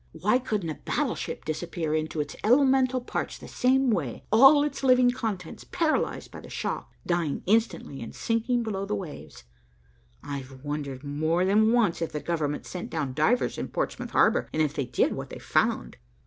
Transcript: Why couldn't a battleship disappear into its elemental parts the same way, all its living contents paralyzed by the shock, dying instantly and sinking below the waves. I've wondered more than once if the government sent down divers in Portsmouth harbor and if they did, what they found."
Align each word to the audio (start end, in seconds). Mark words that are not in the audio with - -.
Why 0.13 0.39
couldn't 0.39 0.71
a 0.71 0.79
battleship 0.83 1.45
disappear 1.45 1.93
into 1.93 2.21
its 2.21 2.35
elemental 2.43 3.01
parts 3.01 3.37
the 3.37 3.47
same 3.47 3.91
way, 3.91 4.23
all 4.31 4.63
its 4.63 4.81
living 4.81 5.11
contents 5.11 5.63
paralyzed 5.63 6.31
by 6.31 6.39
the 6.39 6.49
shock, 6.49 6.91
dying 7.05 7.43
instantly 7.45 8.01
and 8.01 8.15
sinking 8.15 8.63
below 8.63 8.87
the 8.87 8.95
waves. 8.95 9.43
I've 10.23 10.63
wondered 10.63 11.03
more 11.03 11.45
than 11.45 11.71
once 11.71 12.01
if 12.01 12.11
the 12.13 12.19
government 12.19 12.65
sent 12.65 12.89
down 12.89 13.13
divers 13.13 13.59
in 13.59 13.67
Portsmouth 13.67 14.09
harbor 14.09 14.49
and 14.51 14.59
if 14.63 14.73
they 14.73 14.85
did, 14.85 15.13
what 15.13 15.29
they 15.29 15.37
found." 15.37 15.97